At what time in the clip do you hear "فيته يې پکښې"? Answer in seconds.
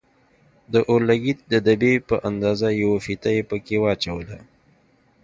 3.05-3.77